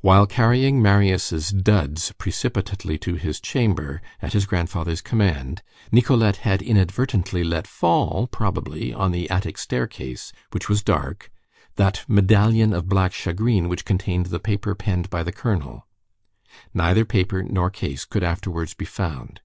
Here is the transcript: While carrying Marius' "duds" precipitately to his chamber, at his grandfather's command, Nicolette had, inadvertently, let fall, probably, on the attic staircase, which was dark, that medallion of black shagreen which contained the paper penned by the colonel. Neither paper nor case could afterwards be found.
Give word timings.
While 0.00 0.26
carrying 0.26 0.80
Marius' 0.80 1.50
"duds" 1.50 2.12
precipitately 2.16 2.96
to 3.00 3.16
his 3.16 3.38
chamber, 3.38 4.00
at 4.22 4.32
his 4.32 4.46
grandfather's 4.46 5.02
command, 5.02 5.60
Nicolette 5.92 6.36
had, 6.38 6.62
inadvertently, 6.62 7.44
let 7.44 7.66
fall, 7.66 8.26
probably, 8.28 8.94
on 8.94 9.12
the 9.12 9.28
attic 9.28 9.58
staircase, 9.58 10.32
which 10.52 10.70
was 10.70 10.82
dark, 10.82 11.30
that 11.76 12.02
medallion 12.08 12.72
of 12.72 12.88
black 12.88 13.12
shagreen 13.12 13.68
which 13.68 13.84
contained 13.84 14.24
the 14.32 14.40
paper 14.40 14.74
penned 14.74 15.10
by 15.10 15.22
the 15.22 15.32
colonel. 15.32 15.86
Neither 16.72 17.04
paper 17.04 17.42
nor 17.42 17.68
case 17.68 18.06
could 18.06 18.24
afterwards 18.24 18.72
be 18.72 18.86
found. 18.86 19.42